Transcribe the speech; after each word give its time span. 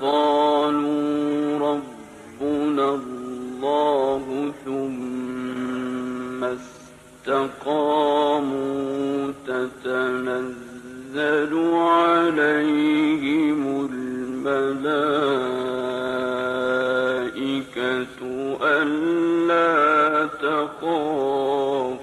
قالوا 0.00 1.58
ربنا 1.58 2.94
الله 2.94 4.52
ثم 4.64 6.44
استقاموا 7.26 9.32
تتنزل 9.46 11.52
عليهم 11.74 13.60
الملائكة 13.92 14.74
ألا 18.62 20.26
تخافوا 20.26 21.94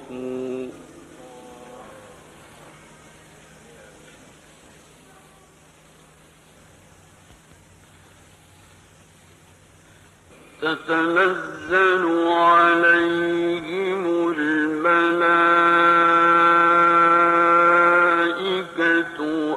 تتنزل 10.62 12.28
عليهم 12.28 14.04
الملائكة 14.38 15.22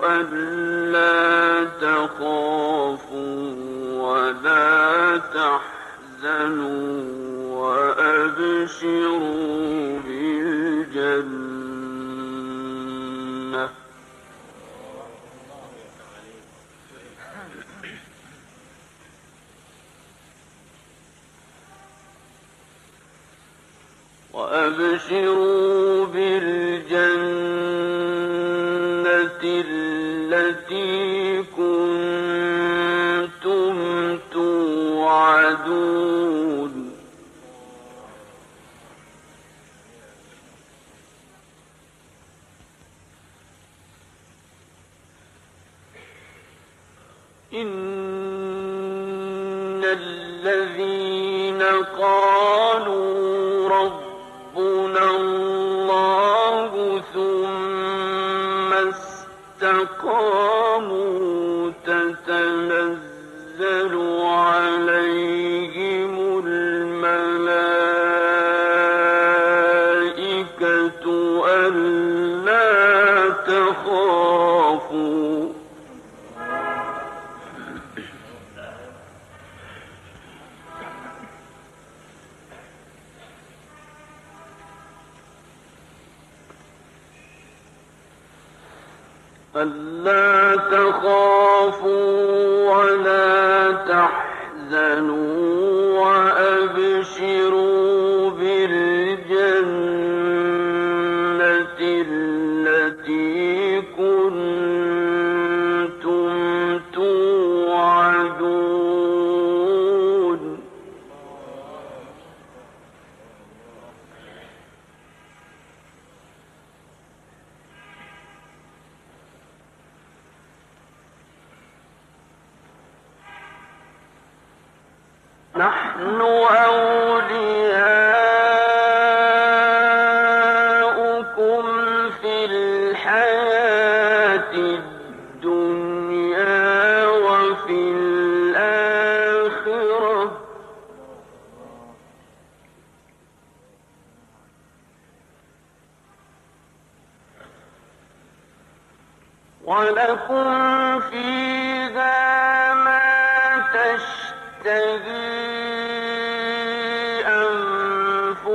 ألا 0.05 1.65
تخافوا 1.81 3.55
ولا 4.03 5.21
تحزنوا 5.35 6.75
وأبشروا 7.61 9.21
بالجنة 10.07 11.55
وأبشروا 25.11 26.07
بالجنة 26.07 26.65
التي 29.45 31.43
كنتم 31.57 32.59
توعدون 34.33 35.75
إن 47.55 48.25
الذين 49.85 51.63
قالوا 51.99 53.14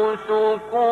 أنفسكم 0.09 0.88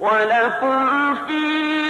ولكم 0.00 1.14
فيها 1.26 1.89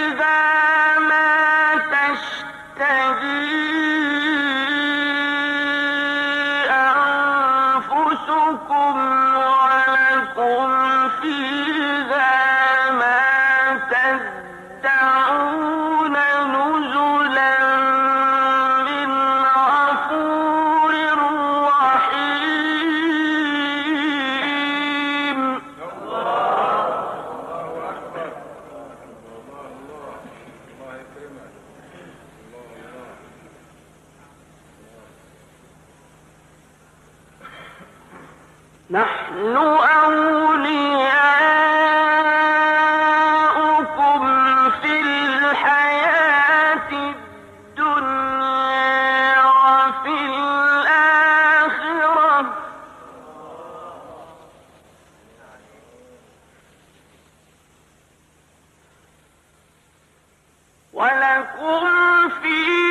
ولكم 61.01 62.29
فيه 62.29 62.90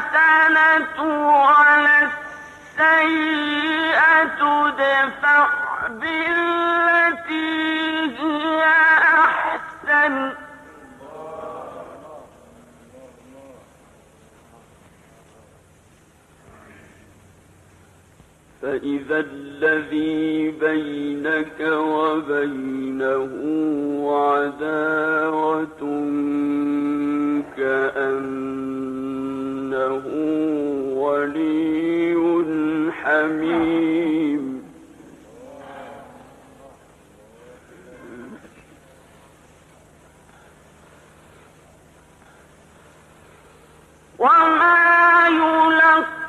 الحسنة 0.00 0.96
السيئة 2.80 4.40
بالتي 5.88 7.50
هي 8.18 8.62
أحسن. 9.24 10.14
فإذا 18.62 19.18
الذي 19.18 20.50
بينك 20.50 21.60
وبينه 21.60 23.32
عداوة 24.10 25.82
كأن 27.56 28.79
إنه 29.80 30.06
ولي 31.00 32.16
حميم. 32.92 34.60
وما 44.18 45.28
يلقى 45.28 46.20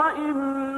وإن 0.00 0.69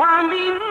ومن 0.00 0.69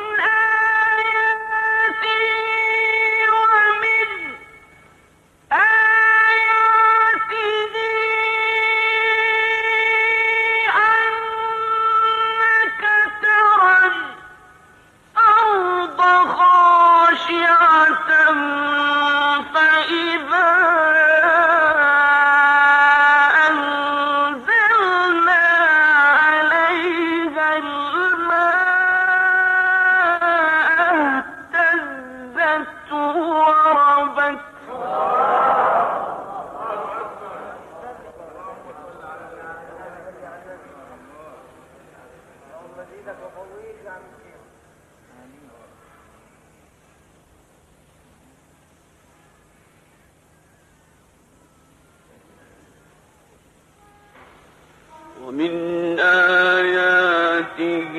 ومن 55.29 55.99
آياته 55.99 57.93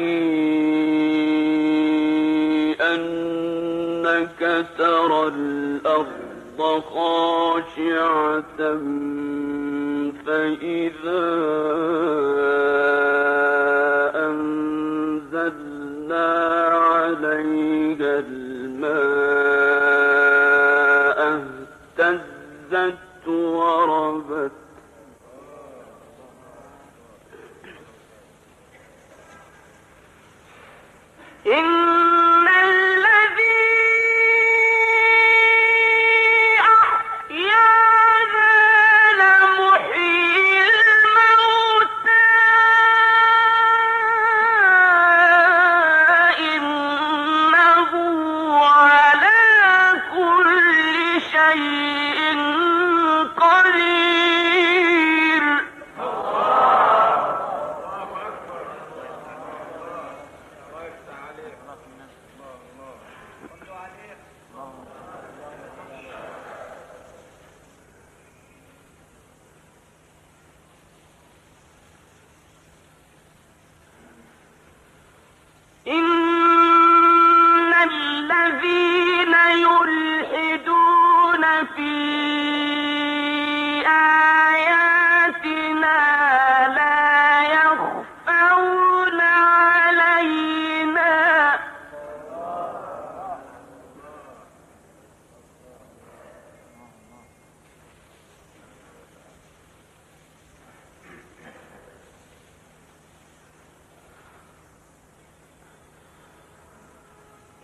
أنك 2.81 4.67
ترى 4.79 5.29
الأرض 5.29 6.83
خاشعة 6.95 8.61
فإذا 10.26 11.50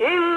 إن 0.00 0.35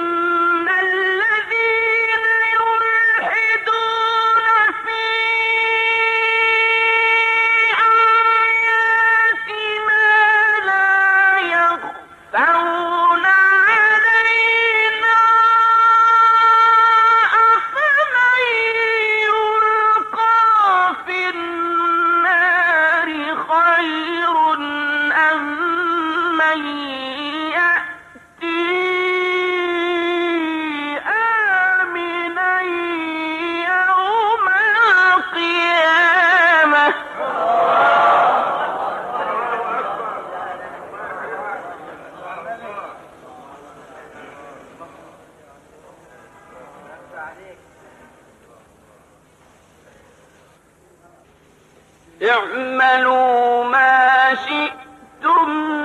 اعملوا 52.22 53.64
ما 53.64 54.34
شئتم 54.34 55.79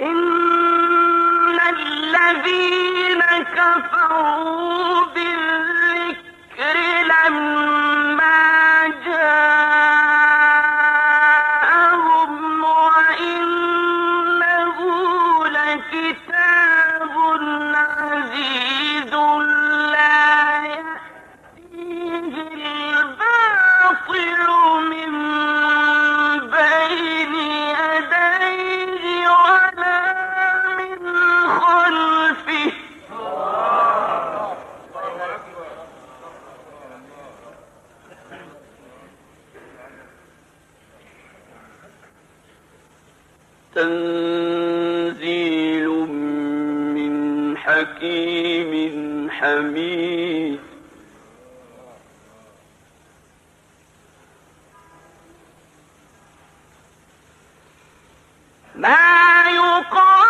إن 0.00 1.58
الذين 1.60 3.22
كفروا 3.54 4.95
ما 58.76 59.44
يقال 59.50 60.25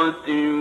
قَدْرَةٍ 0.00 0.59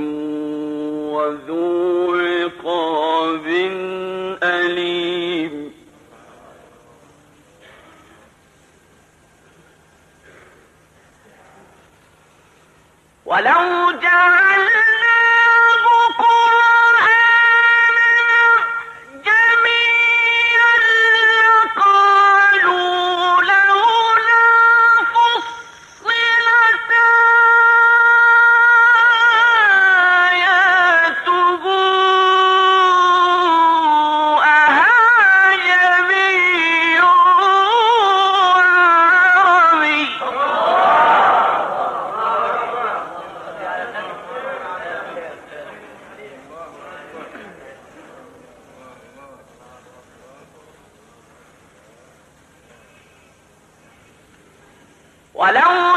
ولو 55.40 55.89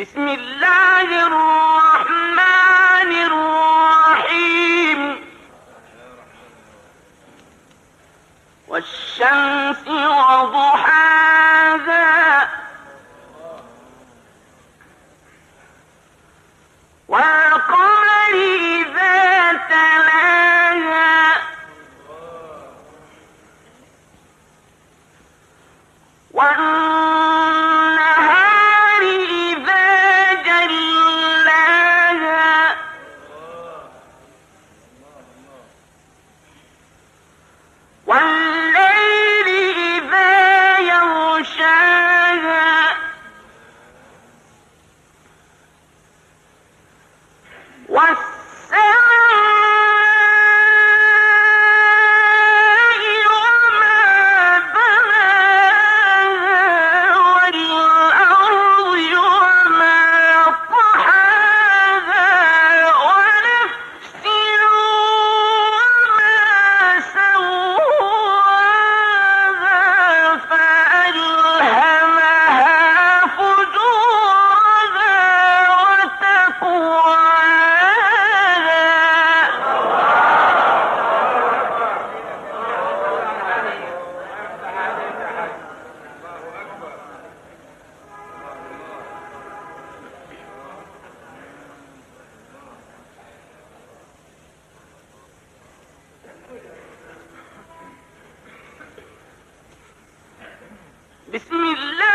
بسم 0.00 0.28
الله 0.28 1.26
الرحمن 1.26 3.12
الرحيم. 3.12 5.24
والشمس 8.68 9.88
وضحاها. 9.88 11.02
والقمر 17.08 18.61
والنهار 26.42 26.82
فألهمها 101.33 102.10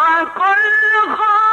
وقد 0.00 0.56
خاب 1.16 1.49